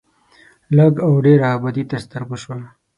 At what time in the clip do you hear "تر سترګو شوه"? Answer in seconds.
1.89-2.57